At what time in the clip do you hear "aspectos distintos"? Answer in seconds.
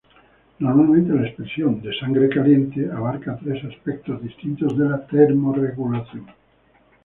3.63-4.75